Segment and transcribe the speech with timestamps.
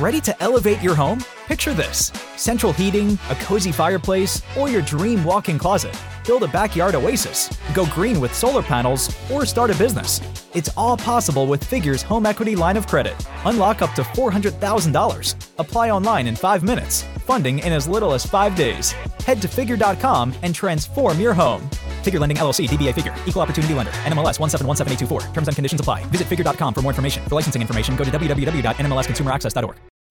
[0.00, 1.22] Ready to elevate your home?
[1.46, 5.94] Picture this central heating, a cozy fireplace, or your dream walk in closet.
[6.26, 10.22] Build a backyard oasis, go green with solar panels, or start a business.
[10.54, 13.14] It's all possible with Figure's home equity line of credit.
[13.44, 15.34] Unlock up to $400,000.
[15.58, 17.02] Apply online in five minutes.
[17.26, 18.92] Funding in as little as five days.
[19.26, 21.68] Head to figure.com and transform your home.
[22.02, 25.32] Figure Lending LLC, DBA Figure, Equal Opportunity Lender, NMLS 1717824.
[25.34, 26.04] Terms and conditions apply.
[26.06, 27.22] Visit figure.com for more information.
[27.28, 29.89] For licensing information, go to www.nmlsconsumeraccess.org.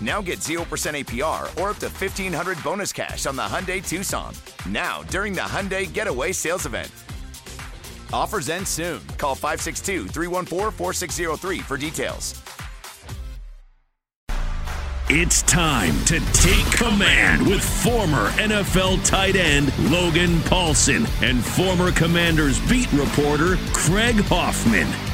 [0.00, 4.34] Now get 0% APR or up to 1500 bonus cash on the Hyundai Tucson.
[4.68, 6.90] Now, during the Hyundai Getaway Sales Event.
[8.12, 9.00] Offers end soon.
[9.18, 12.40] Call 562 314 4603 for details.
[15.10, 22.60] It's time to take command with former NFL tight end Logan Paulsen and former Commanders
[22.68, 25.07] beat reporter Craig Hoffman.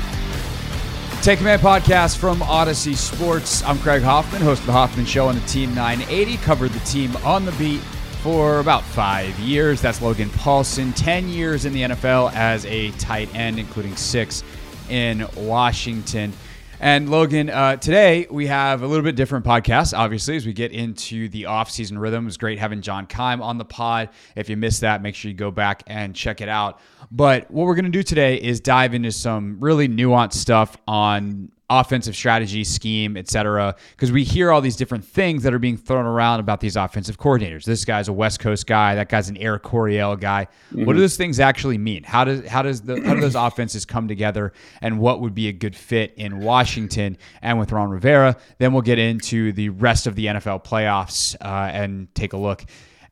[1.24, 3.64] Take Command podcast from Audacy Sports.
[3.64, 6.36] I'm Craig Hoffman, host of the Hoffman Show on the Team 980.
[6.36, 7.80] Covered the team on the beat
[8.20, 9.80] for about five years.
[9.80, 10.94] That's Logan Paulsen.
[10.94, 14.44] 10 years in the NFL as a tight end, including six
[14.90, 16.34] in Washington.
[16.80, 20.72] And Logan, uh, today we have a little bit different podcast, obviously, as we get
[20.72, 22.24] into the off-season rhythm.
[22.24, 24.10] It was great having John Keim on the pod.
[24.36, 26.80] If you missed that, make sure you go back and check it out.
[27.10, 31.50] But what we're going to do today is dive into some really nuanced stuff on
[31.70, 33.74] offensive strategy, scheme, etc.
[33.92, 37.18] Because we hear all these different things that are being thrown around about these offensive
[37.18, 37.64] coordinators.
[37.64, 38.94] This guy's a West Coast guy.
[38.94, 40.48] That guy's an Air Coryell guy.
[40.72, 40.84] Mm-hmm.
[40.84, 42.02] What do those things actually mean?
[42.02, 44.52] How does how does the how do those offenses come together?
[44.82, 48.36] And what would be a good fit in Washington and with Ron Rivera?
[48.58, 52.64] Then we'll get into the rest of the NFL playoffs uh, and take a look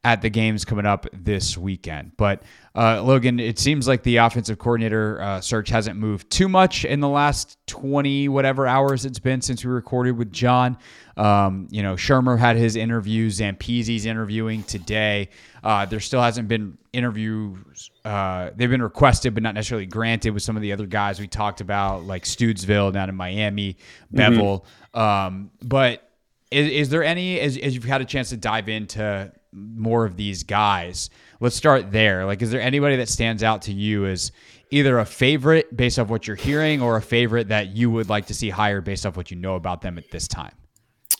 [0.04, 2.12] at the games coming up this weekend.
[2.16, 2.42] But
[2.74, 7.00] uh, Logan, it seems like the offensive coordinator uh, search hasn't moved too much in
[7.00, 10.78] the last 20 whatever hours it's been since we recorded with John.
[11.18, 15.28] Um, you know, Shurmur had his interview, Zampese's interviewing today.
[15.62, 17.90] Uh, there still hasn't been interviews.
[18.06, 21.28] Uh, they've been requested, but not necessarily granted with some of the other guys we
[21.28, 23.76] talked about, like Studesville down in Miami,
[24.14, 24.64] Bevell.
[24.94, 24.98] Mm-hmm.
[24.98, 26.10] Um, but
[26.50, 30.16] is, is there any, as, as you've had a chance to dive into more of
[30.16, 31.10] these guys.
[31.42, 32.24] Let's start there.
[32.24, 34.30] Like, is there anybody that stands out to you as
[34.70, 38.26] either a favorite based off what you're hearing or a favorite that you would like
[38.26, 40.54] to see higher based off what you know about them at this time?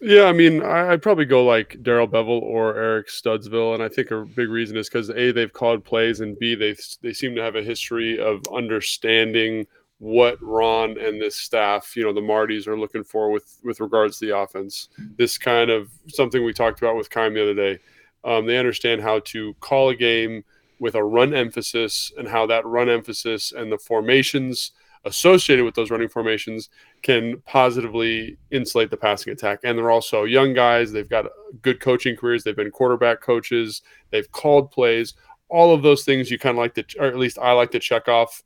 [0.01, 4.13] Yeah, I mean, I'd probably go like Darrell Bevell or Eric Studesville, and I think
[4.13, 7.43] a big reason is because a they've called plays, and b they they seem to
[7.43, 9.67] have a history of understanding
[9.99, 14.21] what Ron and this staff, you know, the Martys are looking for with with regards
[14.21, 14.89] to the offense.
[15.17, 17.81] This kind of something we talked about with Keim the other day
[18.25, 20.45] um, they understand how to call a game
[20.79, 24.73] with a run emphasis and how that run emphasis and the formations
[25.05, 26.69] associated with those running formations
[27.03, 29.61] can positively insulate the passing attack.
[29.65, 30.93] And they're also young guys.
[30.93, 31.27] They've got
[31.61, 32.45] good coaching careers.
[32.45, 33.83] They've been quarterback coaches.
[34.11, 35.15] They've called plays.
[35.49, 37.81] All of those things you kind of like to, or at least I like to
[37.81, 38.43] check off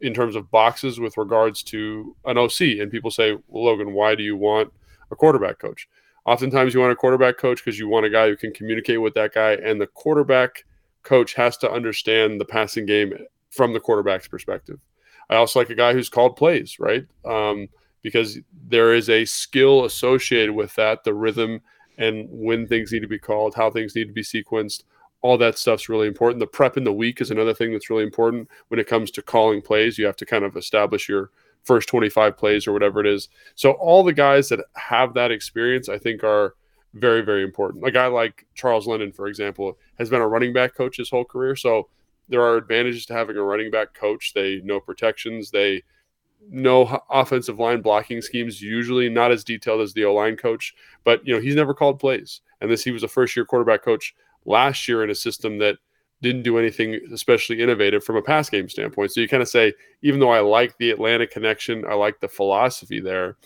[0.00, 2.60] in terms of boxes with regards to an OC.
[2.80, 4.72] And people say, well, Logan, why do you want
[5.10, 5.88] a quarterback coach?
[6.28, 9.14] Oftentimes, you want a quarterback coach because you want a guy who can communicate with
[9.14, 10.66] that guy, and the quarterback
[11.02, 13.14] coach has to understand the passing game
[13.48, 14.78] from the quarterback's perspective.
[15.30, 17.06] I also like a guy who's called plays, right?
[17.24, 17.68] Um,
[18.02, 21.62] because there is a skill associated with that, the rhythm
[21.96, 24.84] and when things need to be called, how things need to be sequenced.
[25.22, 26.40] All that stuff's really important.
[26.40, 29.22] The prep in the week is another thing that's really important when it comes to
[29.22, 29.96] calling plays.
[29.96, 31.30] You have to kind of establish your
[31.64, 33.28] first 25 plays or whatever it is.
[33.54, 36.54] So all the guys that have that experience, I think, are
[36.94, 37.86] very, very important.
[37.86, 41.24] A guy like Charles London, for example, has been a running back coach his whole
[41.24, 41.56] career.
[41.56, 41.88] So
[42.28, 44.32] there are advantages to having a running back coach.
[44.34, 45.50] They know protections.
[45.50, 45.82] They
[46.50, 50.74] know offensive line blocking schemes, usually not as detailed as the O line coach,
[51.04, 52.40] but you know, he's never called plays.
[52.60, 54.14] And this he was a first year quarterback coach
[54.44, 55.78] last year in a system that
[56.20, 59.12] didn't do anything especially innovative from a pass game standpoint.
[59.12, 59.72] So you kind of say,
[60.02, 63.36] even though I like the Atlanta connection, I like the philosophy there.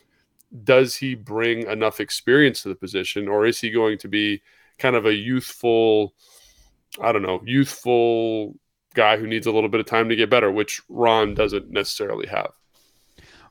[0.65, 4.43] does he bring enough experience to the position, or is he going to be
[4.79, 6.15] kind of a youthful,
[7.01, 8.55] I don't know, youthful
[8.95, 12.27] guy who needs a little bit of time to get better, which Ron doesn't necessarily
[12.27, 12.53] have.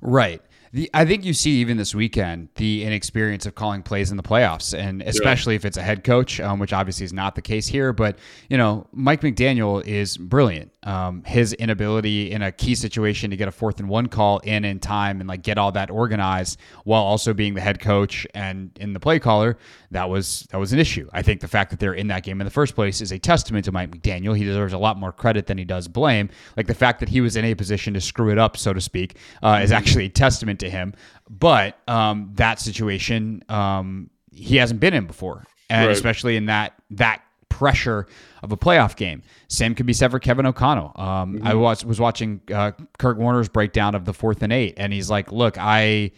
[0.01, 0.41] Right.
[0.73, 4.23] The, I think you see even this weekend the inexperience of calling plays in the
[4.23, 5.57] playoffs, and especially yeah.
[5.57, 7.91] if it's a head coach, um, which obviously is not the case here.
[7.91, 8.17] But
[8.49, 10.71] you know, Mike McDaniel is brilliant.
[10.83, 14.63] Um, his inability in a key situation to get a fourth and one call in
[14.63, 18.71] in time and like get all that organized while also being the head coach and
[18.79, 19.57] in the play caller,
[19.91, 21.09] that was that was an issue.
[21.11, 23.19] I think the fact that they're in that game in the first place is a
[23.19, 24.37] testament to Mike McDaniel.
[24.37, 26.29] He deserves a lot more credit than he does blame.
[26.55, 28.79] Like the fact that he was in a position to screw it up, so to
[28.79, 29.77] speak, uh, is mm-hmm.
[29.77, 30.93] actually a testament to him.
[31.29, 35.95] But um, that situation um, he hasn't been in before, and right.
[35.95, 38.07] especially in that that pressure
[38.41, 39.21] of a playoff game.
[39.47, 40.93] Same could be said for Kevin O'Connell.
[40.95, 41.47] Um, mm-hmm.
[41.47, 45.09] I was was watching uh, Kurt Warner's breakdown of the fourth and eight, and he's
[45.09, 46.11] like, "Look, I."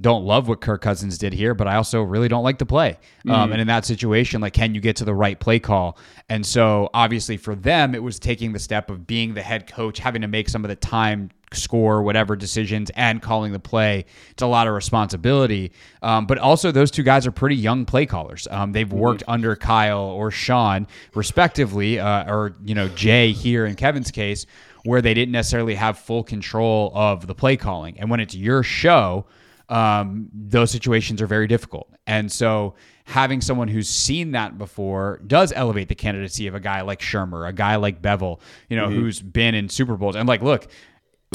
[0.00, 2.98] don't love what Kirk Cousins did here, but I also really don't like the play.
[3.26, 3.38] Um, mm.
[3.38, 5.98] Um, and in that situation, like, can you get to the right play call?
[6.28, 9.98] And so, obviously, for them, it was taking the step of being the head coach,
[9.98, 14.04] having to make some of the time score, whatever decisions, and calling the play.
[14.30, 15.72] It's a lot of responsibility.
[16.02, 18.46] Um, but also, those two guys are pretty young play callers.
[18.50, 18.98] Um, they've mm-hmm.
[18.98, 19.32] worked mm-hmm.
[19.32, 24.46] under Kyle or Sean, respectively, uh, or you know Jay here in Kevin's case,
[24.84, 27.98] where they didn't necessarily have full control of the play calling.
[27.98, 29.26] And when it's your show,
[29.68, 31.90] um, those situations are very difficult.
[32.06, 32.74] And so
[33.04, 37.48] having someone who's seen that before does elevate the candidacy of a guy like Shurmur,
[37.48, 39.00] a guy like Bevell, you know, mm-hmm.
[39.00, 40.16] who's been in Super Bowls.
[40.16, 40.68] And like, look,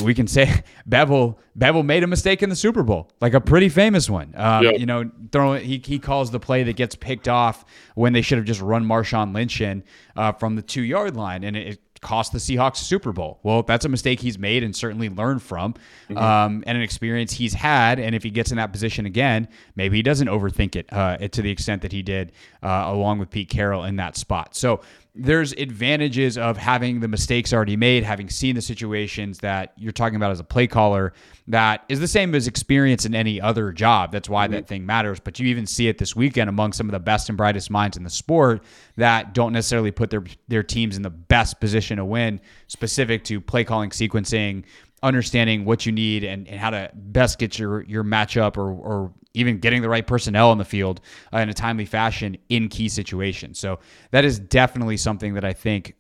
[0.04, 3.70] we can say Bevell Bevell made a mistake in the Super Bowl, like a pretty
[3.70, 4.34] famous one.
[4.36, 4.80] Um, yep.
[4.80, 7.66] You know, throwing he, he calls the play that gets picked off
[7.96, 9.84] when they should have just run Marshawn Lynch in
[10.16, 13.40] uh, from the two yard line, and it, cost the Seahawks Super Bowl.
[13.42, 15.74] Well, that's a mistake he's made and certainly learned from,
[16.10, 16.18] mm-hmm.
[16.18, 18.00] um, and an experience he's had.
[18.00, 21.42] And if he gets in that position again, maybe he doesn't overthink it uh, to
[21.42, 24.56] the extent that he did, uh, along with Pete Carroll in that spot.
[24.56, 24.82] So
[25.16, 30.16] there's advantages of having the mistakes already made, having seen the situations that you're talking
[30.16, 31.14] about as a play caller
[31.48, 34.12] that is the same as experience in any other job.
[34.12, 34.54] That's why mm-hmm.
[34.54, 35.20] that thing matters.
[35.20, 37.98] But you even see it this weekend among some of the best and brightest minds
[37.98, 38.64] in the sport
[38.96, 43.40] that don't necessarily put their their teams in the best position to win, specific to
[43.40, 44.64] play calling, sequencing,
[45.04, 49.14] understanding what you need and, and how to best get your your matchup or or
[49.34, 51.02] even getting the right personnel on the field
[51.34, 53.60] uh, in a timely fashion in key situations.
[53.60, 53.80] So
[54.12, 55.96] that is definitely something that I think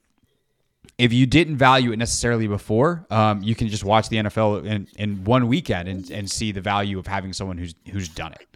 [0.97, 4.87] if you didn't value it necessarily before, um, you can just watch the NFL in,
[4.97, 8.47] in one weekend and, and see the value of having someone who's who's done it.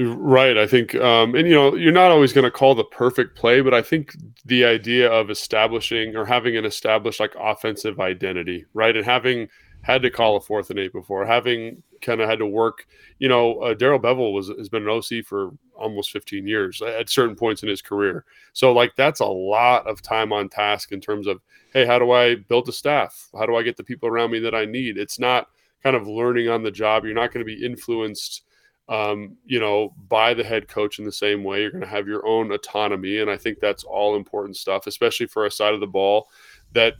[0.00, 0.56] Right.
[0.56, 3.60] I think, um, and you know, you're not always going to call the perfect play,
[3.60, 4.14] but I think
[4.44, 9.48] the idea of establishing or having an established like offensive identity, right, and having
[9.88, 12.86] had to call a fourth and eight before, having kind of had to work.
[13.18, 17.08] You know, uh, Darrell Bevell was has been an OC for almost 15 years at
[17.08, 18.26] certain points in his career.
[18.52, 21.40] So like that's a lot of time on task in terms of
[21.72, 23.30] hey, how do I build a staff?
[23.36, 24.98] How do I get the people around me that I need?
[24.98, 25.48] It's not
[25.82, 27.04] kind of learning on the job.
[27.04, 28.42] You're not going to be influenced.
[28.90, 31.60] Um, you know, by the head coach in the same way.
[31.60, 35.26] You're going to have your own autonomy, and I think that's all important stuff, especially
[35.26, 36.30] for a side of the ball
[36.72, 36.94] that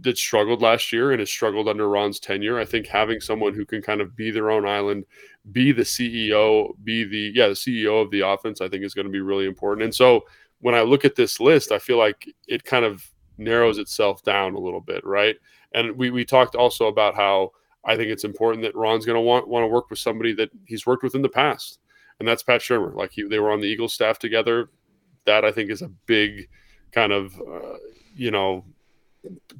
[0.00, 2.58] that struggled last year and has struggled under Ron's tenure.
[2.58, 5.04] I think having someone who can kind of be their own island,
[5.52, 9.06] be the CEO, be the yeah the CEO of the offense, I think is going
[9.06, 9.84] to be really important.
[9.84, 10.24] And so
[10.60, 14.54] when I look at this list, I feel like it kind of narrows itself down
[14.54, 15.36] a little bit, right?
[15.72, 17.52] And we we talked also about how
[17.84, 20.50] I think it's important that Ron's going to want want to work with somebody that
[20.64, 21.78] he's worked with in the past,
[22.18, 22.94] and that's Pat Shurmur.
[22.94, 24.70] Like he, they were on the Eagles staff together.
[25.24, 26.48] That I think is a big
[26.92, 27.76] kind of uh,
[28.14, 28.64] you know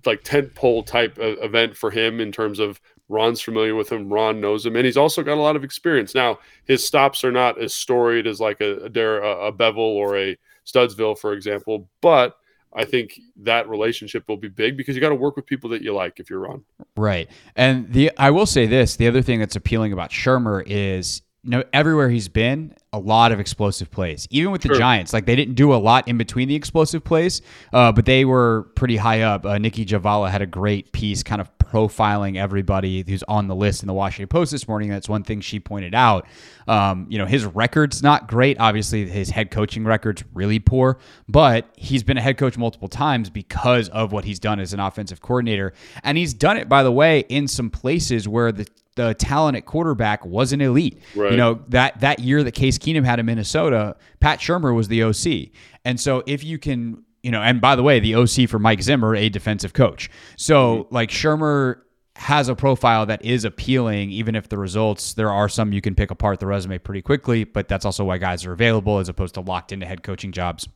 [0.05, 4.41] like tent pole type event for him in terms of Ron's familiar with him, Ron
[4.41, 6.15] knows him, and he's also got a lot of experience.
[6.15, 10.37] Now his stops are not as storied as like a a, a Bevell or a
[10.65, 12.37] Studesville, for example, but
[12.75, 15.83] I think that relationship will be big because you got to work with people that
[15.83, 16.63] you like if you're Ron.
[16.97, 17.29] Right.
[17.55, 21.53] And the I will say this, the other thing that's appealing about Shurmur is you
[21.53, 24.27] know, everywhere he's been, a lot of explosive plays.
[24.31, 24.79] Even with the sure.
[24.79, 27.41] Giants, like they didn't do a lot in between the explosive plays,
[27.73, 29.47] uh, but they were pretty high up.
[29.47, 33.85] Uh, Nicki Jhabvala had a great piece, kind of profiling everybody who's on the list
[33.85, 34.91] in the Washington Post this morning.
[34.91, 36.27] That's one thing she pointed out.
[36.67, 38.59] Um, you know, his record's not great.
[38.59, 40.99] Obviously, his head coaching record's really poor,
[41.29, 44.81] but he's been a head coach multiple times because of what he's done as an
[44.81, 49.15] offensive coordinator, and he's done it, by the way, in some places where the the
[49.15, 51.01] talent at quarterback wasn't elite.
[51.15, 51.31] Right.
[51.31, 55.05] You know, that that year that Case Keenum had in Minnesota, Pat Shurmur was the
[55.05, 55.51] OC.
[55.85, 58.83] And so if you can, you know, and by the way, the OC for Mike
[58.83, 60.11] Zimmer, a defensive coach.
[60.37, 60.95] So mm-hmm.
[60.95, 61.83] like Shurmur
[62.17, 65.95] has a profile that is appealing, even if the results, there are some you can
[65.95, 69.35] pick apart the resume pretty quickly, but that's also why guys are available as opposed
[69.35, 70.67] to locked into head coaching jobs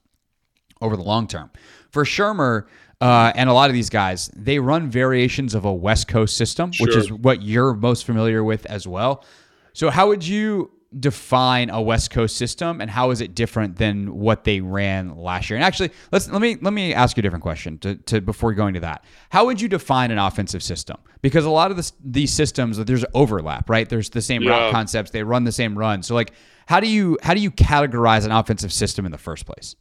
[0.82, 1.50] over the long term.
[1.90, 2.66] For Shurmur
[3.00, 6.70] uh, and a lot of these guys, they run variations of a West Coast system,
[6.70, 6.86] sure.
[6.86, 9.24] which is what you're most familiar with as well.
[9.72, 14.14] So, how would you define a West Coast system, and how is it different than
[14.14, 15.56] what they ran last year?
[15.56, 18.52] And actually, let's let me let me ask you a different question to, to before
[18.52, 19.04] going to that.
[19.30, 20.98] How would you define an offensive system?
[21.22, 23.88] Because a lot of this, these systems, there's overlap, right?
[23.88, 24.50] There's the same yeah.
[24.50, 26.02] route concepts, they run the same run.
[26.02, 26.32] So, like,
[26.66, 29.76] how do you how do you categorize an offensive system in the first place?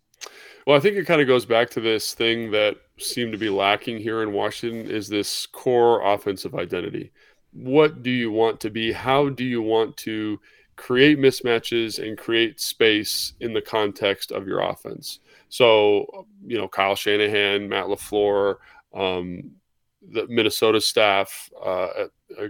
[0.68, 3.50] Well, I think it kind of goes back to this thing that seemed to be
[3.50, 7.12] lacking here in Washington is this core offensive identity.
[7.52, 8.92] What do you want to be?
[8.92, 10.40] How do you want to
[10.80, 15.20] create mismatches and create space in the context of your offense.
[15.50, 18.56] So, you know, Kyle Shanahan, Matt LaFleur,
[18.96, 19.52] um,
[20.10, 22.06] the Minnesota staff, uh,
[22.40, 22.48] uh,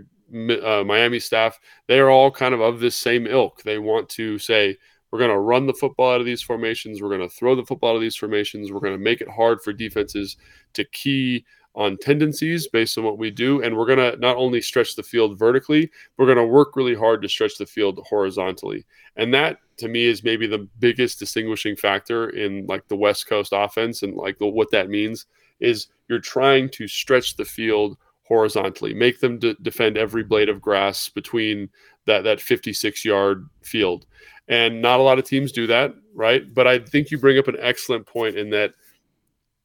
[0.63, 3.63] uh, Miami staff, they are all kind of of this same ilk.
[3.63, 4.77] They want to say,
[5.11, 7.01] we're going to run the football out of these formations.
[7.01, 8.71] We're going to throw the football out of these formations.
[8.71, 10.37] We're going to make it hard for defenses
[10.73, 13.61] to key on tendencies based on what we do.
[13.61, 16.95] And we're going to not only stretch the field vertically, we're going to work really
[16.95, 18.85] hard to stretch the field horizontally.
[19.15, 23.53] And that to me is maybe the biggest distinguishing factor in like the West Coast
[23.55, 25.25] offense and like the, what that means
[25.59, 30.61] is you're trying to stretch the field horizontally, make them de- defend every blade of
[30.61, 31.69] grass between
[32.09, 34.05] that that 56 yard field.
[34.47, 36.53] And not a lot of teams do that, right?
[36.53, 38.73] But I think you bring up an excellent point in that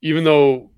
[0.02, 0.70] even though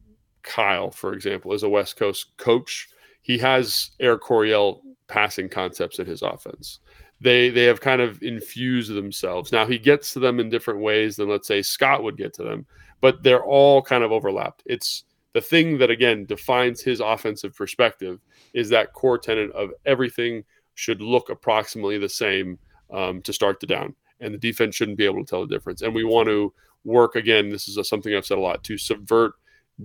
[0.47, 2.89] Kyle, for example, is a West Coast coach.
[3.21, 6.79] He has Air Coryell passing concepts in his offense.
[7.21, 9.53] They they have kind of infused themselves.
[9.53, 12.43] Now he gets to them in different ways than let's say Scott would get to
[12.43, 12.67] them,
[13.01, 14.63] but they're all kind of overlapped.
[14.67, 18.21] It's the thing that again defines his offensive perspective
[18.55, 20.45] is that core tenet of everything
[20.77, 22.59] should look approximately the same
[22.93, 25.83] um, to start the down, and the defense shouldn't be able to tell the difference.
[25.83, 26.53] And we want to
[26.85, 27.49] work again.
[27.49, 29.33] This is a, something I've said a lot to subvert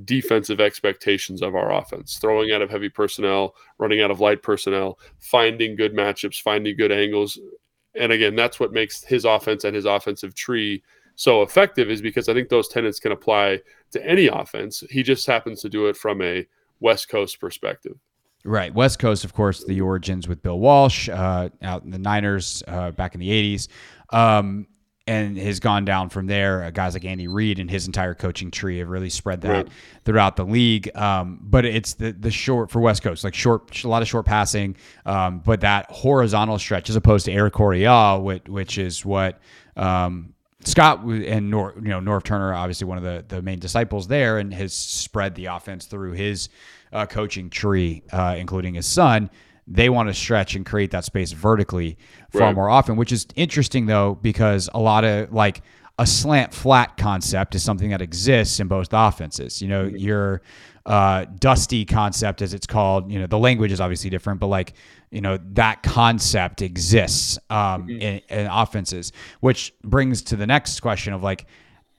[0.06, 5.00] defensive expectations of our offense, throwing out of heavy personnel, running out of light personnel,
[5.20, 7.40] finding good matchups, finding good angles.
[7.96, 10.82] And again, that's what makes his offense and his offensive tree
[11.16, 14.84] so effective is because I think those tenets can apply to any offense.
[14.90, 16.48] He just happens to do it from a
[16.80, 17.98] West Coast perspective.
[18.44, 18.74] Right.
[18.74, 22.92] West Coast, of course, the origins with Bill Walsh uh, out in the Niners uh,
[22.92, 23.68] back in the 80s.
[24.10, 24.68] Um,
[25.08, 26.64] and has gone down from there.
[26.64, 29.68] Uh, guys like Andy Reid and his entire coaching tree have really spread that right.
[30.06, 30.96] throughout the league.
[30.96, 34.26] Um, but it's the the short for West Coast, like short, a lot of short
[34.26, 39.40] passing, um, but that horizontal stretch as opposed to Air Coryell, which, which is what.
[39.76, 40.34] Um,
[40.64, 44.38] Scott and Nor, you know Norv Turner, obviously one of the, the main disciples there,
[44.38, 46.50] and has spread the offense through his
[46.92, 49.30] uh, coaching tree, uh, including his son
[49.68, 51.98] they want to stretch and create that space vertically
[52.32, 52.56] far right.
[52.56, 55.62] more often, which is interesting though, because a lot of like
[55.98, 59.62] a slant flat concept is something that exists in both offenses.
[59.62, 59.98] You know, mm-hmm.
[59.98, 60.42] your
[60.86, 64.74] uh, dusty concept, as it's called, you know, the language is obviously different, but like,
[65.12, 68.02] you know, that concept exists um, mm-hmm.
[68.02, 71.46] in, in offenses, which brings to the next question of like,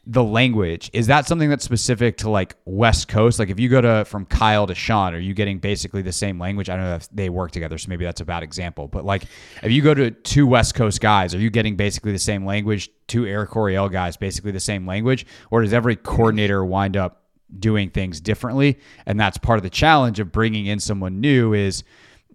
[0.04, 3.38] the language is that something that's specific to like west coast?
[3.38, 6.40] Like if you go to from kyle to sean are you getting basically the same
[6.40, 6.68] language?
[6.68, 9.24] I don't know if they work together so maybe that's a bad example but like
[9.62, 12.90] if you go to two west coast guys are you getting basically the same language
[13.12, 15.26] two air coryell guys basically the same language?
[15.50, 17.22] Or does every coordinator wind up
[17.58, 18.78] doing things differently?
[19.04, 21.84] And that's part of the challenge of bringing in someone new is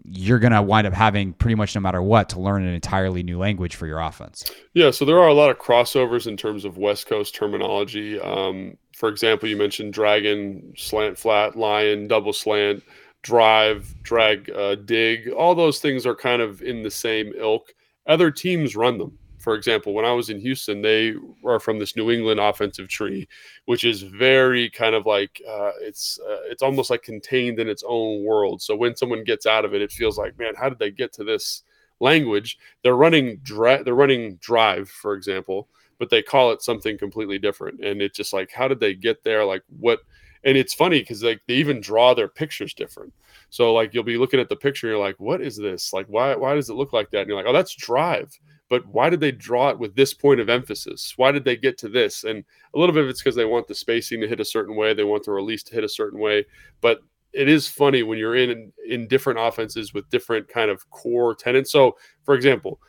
[0.09, 3.23] you're going to wind up having pretty much no matter what to learn an entirely
[3.23, 4.49] new language for your offense.
[4.73, 8.19] Yeah, so there are a lot of crossovers in terms of West Coast terminology.
[8.19, 12.83] Um, for example, you mentioned dragon, slant flat, lion, double slant,
[13.21, 15.29] drive, drag, uh, dig.
[15.29, 17.73] All those things are kind of in the same ilk.
[18.07, 21.13] Other teams run them for example, when I was in Houston, they
[21.45, 23.29] are from this New England offensive tree,
[23.63, 27.81] which is very kind of like uh, it's uh, it's almost like contained in its
[27.87, 28.61] own world.
[28.61, 31.13] So when someone gets out of it, it feels like, man, how did they get
[31.13, 31.63] to this
[32.01, 32.59] language?
[32.83, 37.79] They're running dra- they're running drive, for example, but they call it something completely different,
[37.79, 39.45] and it's just like, how did they get there?
[39.45, 40.01] Like what?
[40.43, 43.13] And it's funny because like they even draw their pictures different.
[43.49, 45.93] So like you'll be looking at the picture, you're like, what is this?
[45.93, 47.19] Like why why does it look like that?
[47.21, 48.37] And you're like, oh, that's drive
[48.69, 51.13] but why did they draw it with this point of emphasis?
[51.15, 52.24] Why did they get to this?
[52.24, 52.43] And
[52.74, 54.93] a little bit of it's because they want the spacing to hit a certain way,
[54.93, 56.45] they want the release to hit a certain way.
[56.81, 57.00] But
[57.33, 61.71] it is funny when you're in in different offenses with different kind of core tenants.
[61.71, 62.79] So, for example,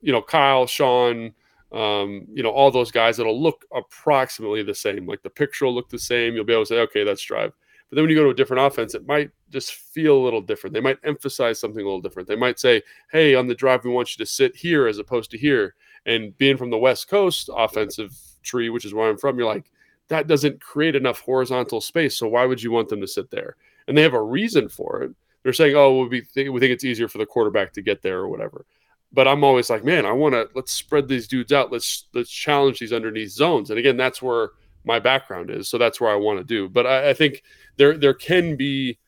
[0.00, 1.32] you know Kyle, Sean,
[1.72, 5.06] um, you know all those guys that'll look approximately the same.
[5.06, 6.34] Like the picture will look the same.
[6.34, 7.52] You'll be able to say, okay, that's drive.
[7.88, 10.42] But then when you go to a different offense, it might just feel a little
[10.42, 10.74] different.
[10.74, 12.28] They might emphasize something a little different.
[12.28, 15.30] They might say, "Hey, on the drive, we want you to sit here as opposed
[15.30, 19.38] to here." And being from the West Coast offensive tree, which is where I'm from,
[19.38, 19.70] you're like,
[20.08, 22.16] that doesn't create enough horizontal space.
[22.16, 23.56] So why would you want them to sit there?
[23.86, 25.12] And they have a reason for it.
[25.42, 28.18] They're saying, "Oh, we think we think it's easier for the quarterback to get there
[28.18, 28.66] or whatever."
[29.12, 31.72] But I'm always like, "Man, I want to let's spread these dudes out.
[31.72, 34.50] Let's let's challenge these underneath zones." And again, that's where
[34.88, 36.68] my background is, so that's where I want to do.
[36.68, 37.44] But I, I think
[37.76, 38.98] there there can be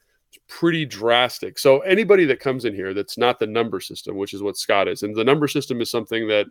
[0.46, 1.58] pretty drastic.
[1.58, 4.86] So anybody that comes in here that's not the number system, which is what Scott
[4.86, 6.46] is, and the number system is something that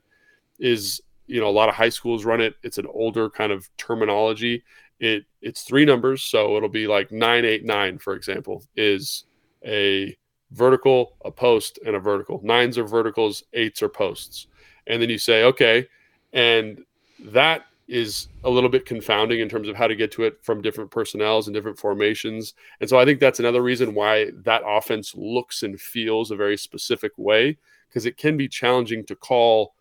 [0.59, 2.55] is you know a lot of high schools run it.
[2.63, 4.63] It's an older kind of terminology.
[4.99, 9.25] It it's three numbers, so it'll be like nine eight nine, for example, is
[9.63, 10.17] a
[10.51, 12.41] vertical, a post, and a vertical.
[12.43, 14.47] Nines are verticals, eights are posts,
[14.87, 15.87] and then you say okay,
[16.33, 16.81] and
[17.19, 20.61] that is a little bit confounding in terms of how to get to it from
[20.61, 22.53] different personnels and different formations.
[22.79, 26.55] And so I think that's another reason why that offense looks and feels a very
[26.55, 29.73] specific way because it can be challenging to call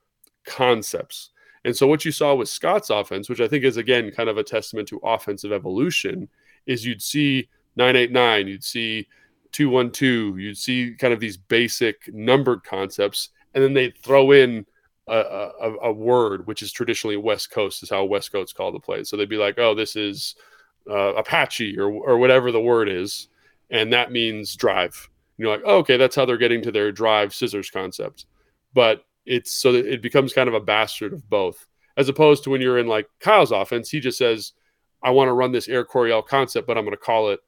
[0.47, 1.31] concepts.
[1.65, 4.39] And so what you saw with Scott's offense, which I think is again kind of
[4.39, 6.29] a testament to offensive evolution,
[6.67, 9.07] is you'd see 989, you'd see
[9.53, 14.65] 212, you'd see kind of these basic numbered concepts, and then they'd throw in
[15.15, 19.09] a, a, word, which is traditionally West Coast, is how West Coast call the plays.
[19.09, 20.35] So they'd be like, oh, this is
[20.89, 23.29] uh, Apache or, or whatever the word is.
[23.71, 25.09] And that means drive.
[25.37, 28.27] And you're like, oh, okay, that's how they're getting to their drive scissors concept.
[28.75, 32.51] But it's so that it becomes kind of a bastard of both, as opposed to
[32.51, 34.53] when you're in like Kyle's offense, he just says,
[35.03, 37.41] I want to run this Air Coryell concept, but I'm going to call it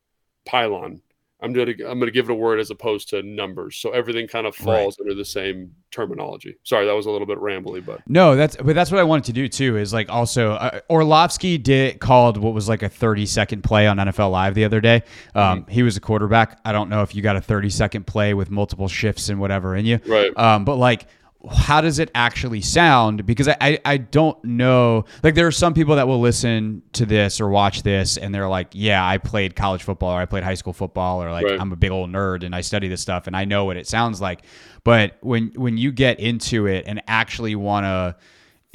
[0.44, 1.00] pylon
[1.42, 3.76] I'm gonna I'm gonna give it a word as opposed to numbers.
[3.76, 5.04] So everything kind of falls right.
[5.04, 6.56] under the same terminology.
[6.64, 9.24] Sorry, that was a little bit rambly, but no, that's but that's what I wanted
[9.24, 9.76] to do too.
[9.76, 13.96] Is like also uh, Orlovsky did called what was like a 30 second play on
[13.96, 15.02] NFL Live the other day.
[15.34, 15.70] Um, mm-hmm.
[15.70, 16.60] He was a quarterback.
[16.64, 19.74] I don't know if you got a 30 second play with multiple shifts and whatever
[19.74, 20.36] in you, right?
[20.36, 21.06] Um, but like
[21.48, 23.24] how does it actually sound?
[23.24, 25.06] Because I, I, I, don't know.
[25.22, 28.48] Like there are some people that will listen to this or watch this and they're
[28.48, 31.58] like, yeah, I played college football or I played high school football or like right.
[31.58, 33.86] I'm a big old nerd and I study this stuff and I know what it
[33.86, 34.42] sounds like.
[34.84, 38.16] But when when you get into it and actually want to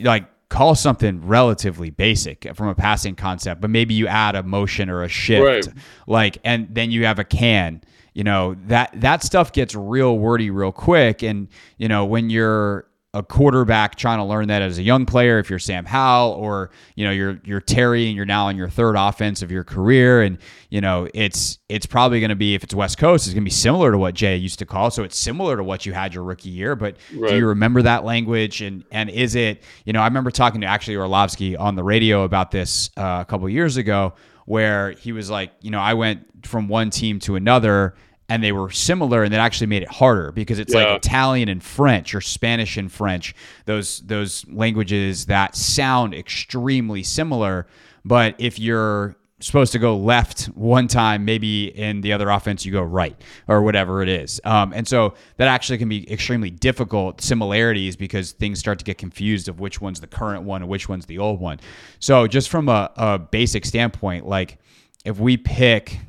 [0.04, 4.90] like call something relatively basic from a passing concept, but maybe you add a motion
[4.90, 5.76] or a shift, right.
[6.08, 7.82] like and then you have a can
[8.16, 11.22] you know that that stuff gets real wordy real quick.
[11.22, 15.40] And you know when you're a quarterback trying to learn that as a young player
[15.40, 18.68] if you're Sam Howell or you know you're you're Terry and you're now in your
[18.68, 20.22] third offense of your career.
[20.22, 20.38] And
[20.70, 23.46] you know it's it's probably going to be if it's West Coast it's going to
[23.46, 24.92] be similar to what Jay used to call.
[24.92, 27.32] So it's similar to what you had your rookie year but right.
[27.32, 28.62] do you remember that language?
[28.62, 32.24] And and is it you know I remember talking to actually Orlovsky on the radio
[32.24, 34.14] about this uh, a couple years ago
[34.46, 37.96] where he was like you know I went from one team to another
[38.28, 40.84] and they were similar and that actually made it harder because it's yeah.
[40.84, 47.68] like Italian and French or Spanish and French those those languages that sound extremely similar
[48.04, 52.72] but if you're supposed to go left one time maybe in the other offense you
[52.72, 53.16] go right
[53.48, 58.32] or whatever it is um, and so that actually can be extremely difficult similarities because
[58.32, 61.20] things start to get confused of which one's the current one and which one's the
[61.20, 61.60] old one
[62.00, 64.58] so just from a, a basic standpoint like
[65.06, 66.00] if we pick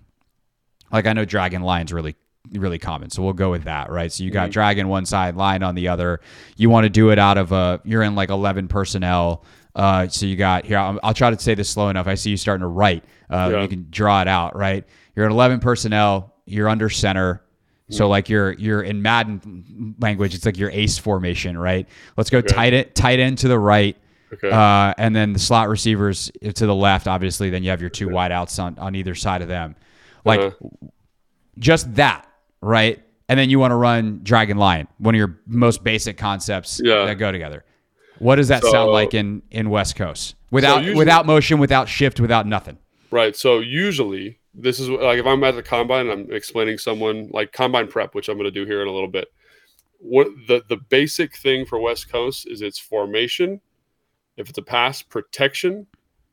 [0.90, 2.16] like I know dragon lion's really
[2.53, 3.11] really common.
[3.11, 4.12] So we'll go with that, right?
[4.12, 6.20] So you got dragon one side, line on the other.
[6.57, 9.44] You want to do it out of a you're in like 11 personnel.
[9.76, 10.78] Uh, so you got here.
[10.78, 12.06] I'll, I'll, try to say this slow enough.
[12.06, 13.04] I see you starting to write.
[13.28, 13.62] Uh, yeah.
[13.62, 14.84] You can draw it out, right?
[15.14, 16.34] You're at 11 personnel.
[16.46, 17.42] You're under center.
[17.90, 18.10] So mm-hmm.
[18.10, 21.86] like you're you're in Madden language, it's like your ace formation, right?
[22.16, 22.48] Let's go okay.
[22.48, 23.96] tight it tight end to the right.
[24.32, 24.50] Okay.
[24.50, 27.50] Uh, and then the slot receivers to the left, obviously.
[27.50, 28.14] Then you have your two okay.
[28.14, 29.76] wideouts on, on either side of them.
[30.24, 30.88] Like uh-huh.
[31.58, 32.26] just that,
[32.60, 33.00] right?
[33.28, 37.04] And then you want to run Dragon Lion, one of your most basic concepts yeah.
[37.04, 37.64] that go together.
[38.18, 41.59] What does that so, sound like in in West Coast without so usually, without motion,
[41.59, 42.79] without shift, without nothing?
[43.11, 43.37] Right.
[43.37, 47.52] So usually this is like if I'm at the combine and I'm explaining someone like
[47.52, 49.29] combine prep, which I'm going to do here in a little bit.
[49.98, 53.61] What the the basic thing for West Coast is its formation,
[54.37, 55.87] if it's a pass, protection,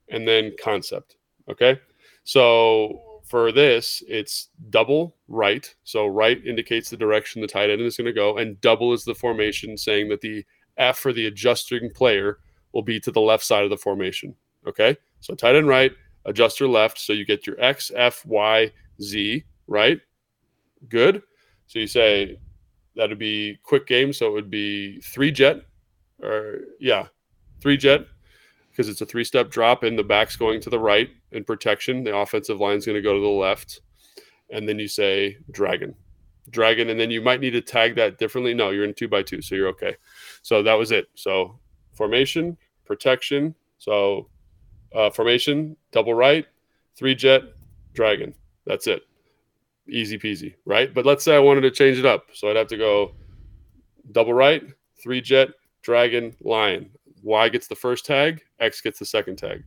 [0.09, 1.15] and then concept.
[1.49, 1.79] Okay.
[2.23, 5.73] So for this, it's double right.
[5.83, 9.03] So right indicates the direction the tight end is going to go, and double is
[9.03, 10.45] the formation, saying that the
[10.77, 12.39] F for the adjusting player
[12.73, 14.35] will be to the left side of the formation.
[14.67, 14.97] Okay.
[15.19, 15.91] So tight end right,
[16.25, 16.99] adjuster left.
[16.99, 19.99] So you get your X, F, Y, Z, right?
[20.89, 21.21] Good.
[21.67, 22.37] So you say
[22.95, 24.13] that would be quick game.
[24.13, 25.61] So it would be three jet,
[26.21, 27.07] or yeah,
[27.61, 28.05] three jet,
[28.69, 32.03] because it's a three step drop and the back's going to the right in protection.
[32.03, 33.81] The offensive line's going to go to the left.
[34.49, 35.95] And then you say dragon,
[36.49, 36.89] dragon.
[36.89, 38.53] And then you might need to tag that differently.
[38.53, 39.41] No, you're in two by two.
[39.41, 39.95] So you're okay.
[40.43, 41.07] So that was it.
[41.15, 41.59] So
[41.93, 43.55] formation, protection.
[43.79, 44.29] So
[44.93, 46.45] uh, formation, double right,
[46.95, 47.41] three jet,
[47.93, 48.33] dragon.
[48.65, 49.03] That's it.
[49.89, 50.93] Easy peasy, right?
[50.93, 52.27] But let's say I wanted to change it up.
[52.33, 53.15] So I'd have to go
[54.11, 54.63] double right,
[55.01, 55.49] three jet,
[55.81, 56.89] dragon, lion.
[57.23, 59.63] Y gets the first tag, X gets the second tag.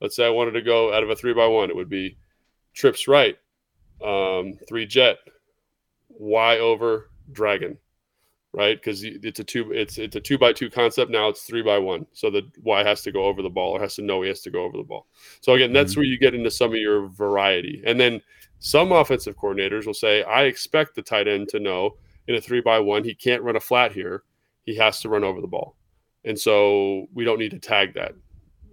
[0.00, 2.16] Let's say I wanted to go out of a three by one, it would be
[2.72, 3.36] trips right,
[4.04, 5.18] um, three jet,
[6.08, 7.76] Y over dragon,
[8.52, 8.76] right?
[8.76, 11.10] Because it's a two, it's it's a two by two concept.
[11.10, 13.80] Now it's three by one, so the Y has to go over the ball or
[13.80, 15.06] has to know he has to go over the ball.
[15.40, 16.00] So again, that's mm-hmm.
[16.00, 18.20] where you get into some of your variety, and then
[18.60, 21.96] some offensive coordinators will say, I expect the tight end to know
[22.28, 24.22] in a three by one he can't run a flat here,
[24.64, 25.76] he has to run over the ball.
[26.24, 28.12] And so we don't need to tag that.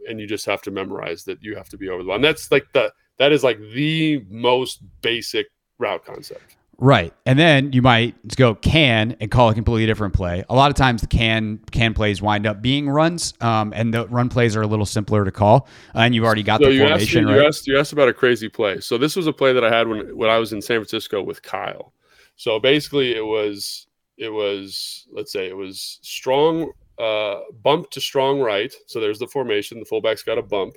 [0.10, 2.22] And you just have to memorize that you have to be over the line.
[2.22, 5.48] That's like the that is like the most basic
[5.80, 6.57] route concept.
[6.80, 7.12] Right.
[7.26, 10.44] And then you might go can and call a completely different play.
[10.48, 14.08] A lot of times the can can plays wind up being runs, um, and the
[14.08, 15.68] run plays are a little simpler to call.
[15.96, 17.42] Uh, and you've already got so the you formation, asked, right?
[17.42, 18.80] You asked, you asked about a crazy play.
[18.80, 21.22] So this was a play that I had when when I was in San Francisco
[21.24, 21.94] with Kyle.
[22.36, 23.88] So basically it was
[24.18, 28.74] it was let's say it was strong uh, bump to strong right.
[28.86, 29.80] So there's the formation.
[29.80, 30.76] The fullback's got a bump.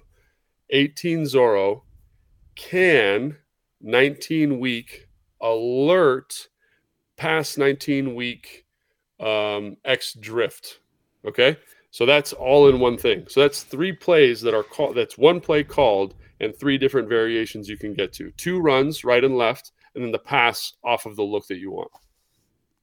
[0.70, 1.82] 18 Zorro
[2.54, 3.36] can
[3.82, 5.08] 19 week
[5.40, 6.48] alert
[7.16, 8.64] past 19 week
[9.20, 10.80] um, X drift.
[11.26, 11.56] Okay.
[11.90, 13.26] So that's all in one thing.
[13.28, 17.68] So that's three plays that are called, that's one play called and three different variations
[17.68, 21.16] you can get to two runs, right and left, and then the pass off of
[21.16, 21.90] the look that you want.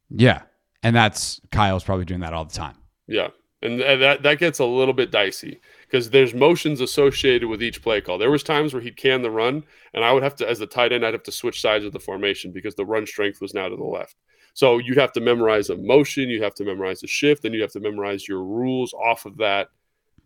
[0.09, 0.43] Yeah.
[0.83, 2.75] And that's Kyle's probably doing that all the time.
[3.07, 3.29] Yeah.
[3.61, 8.01] And that, that gets a little bit dicey because there's motions associated with each play
[8.01, 8.19] call.
[8.19, 9.63] There was times where he'd can the run,
[9.95, 11.91] and I would have to, as the tight end, I'd have to switch sides of
[11.91, 14.15] the formation because the run strength was now to the left.
[14.53, 17.61] So you'd have to memorize a motion, you have to memorize a shift, and you
[17.61, 19.69] have to memorize your rules off of that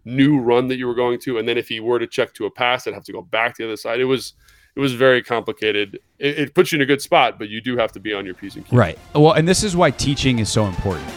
[0.04, 1.38] new run that you were going to.
[1.38, 3.56] And then if he were to check to a pass, I'd have to go back
[3.56, 4.02] to the other side.
[4.02, 4.34] It was
[4.76, 6.00] it was very complicated.
[6.18, 8.26] It, it puts you in a good spot, but you do have to be on
[8.26, 8.74] your P's and Q's.
[8.74, 8.98] Right.
[9.14, 11.08] Well, and this is why teaching is so important